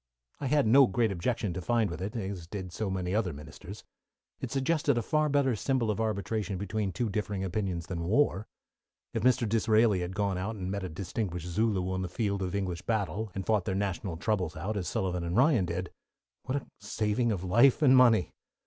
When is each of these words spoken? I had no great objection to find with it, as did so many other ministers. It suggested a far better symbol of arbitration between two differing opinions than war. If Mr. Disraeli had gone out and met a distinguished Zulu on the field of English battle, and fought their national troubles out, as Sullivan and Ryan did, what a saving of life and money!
I 0.39 0.47
had 0.47 0.65
no 0.65 0.87
great 0.87 1.11
objection 1.11 1.53
to 1.53 1.61
find 1.61 1.87
with 1.87 2.01
it, 2.01 2.15
as 2.15 2.47
did 2.47 2.71
so 2.71 2.89
many 2.89 3.13
other 3.13 3.31
ministers. 3.33 3.83
It 4.39 4.49
suggested 4.49 4.97
a 4.97 5.03
far 5.03 5.29
better 5.29 5.55
symbol 5.55 5.91
of 5.91 6.01
arbitration 6.01 6.57
between 6.57 6.91
two 6.91 7.07
differing 7.07 7.43
opinions 7.43 7.85
than 7.85 8.05
war. 8.05 8.47
If 9.13 9.21
Mr. 9.21 9.47
Disraeli 9.47 9.99
had 9.99 10.15
gone 10.15 10.39
out 10.39 10.55
and 10.55 10.71
met 10.71 10.83
a 10.83 10.89
distinguished 10.89 11.45
Zulu 11.45 11.91
on 11.91 12.01
the 12.01 12.09
field 12.09 12.41
of 12.41 12.55
English 12.55 12.81
battle, 12.81 13.31
and 13.35 13.45
fought 13.45 13.65
their 13.65 13.75
national 13.75 14.17
troubles 14.17 14.55
out, 14.57 14.75
as 14.75 14.87
Sullivan 14.87 15.23
and 15.23 15.37
Ryan 15.37 15.65
did, 15.65 15.91
what 16.45 16.55
a 16.55 16.65
saving 16.79 17.31
of 17.31 17.43
life 17.43 17.83
and 17.83 17.95
money! 17.95 18.33